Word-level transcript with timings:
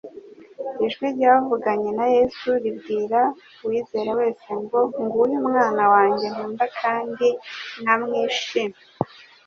Ijwi 0.85 1.05
ryavuganye 1.15 1.89
na 1.99 2.05
Yesu 2.15 2.49
ribwira 2.63 3.21
uwizera 3.65 4.09
wese 4.19 4.47
ngo 4.61 4.79
Nguyu 5.01 5.35
umwana 5.43 5.83
wanjye 5.93 6.25
nkunda 6.33 6.65
kandi 6.81 7.27
nkamwishi 7.81 8.63